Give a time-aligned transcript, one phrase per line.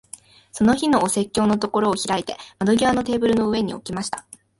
[0.51, 4.25] その日のお説教のところを開いて、窓際のテーブルの上に置きました。